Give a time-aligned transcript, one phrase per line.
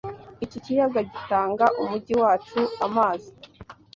[0.45, 3.29] Iki kiyaga gitanga umujyi wacu amazi.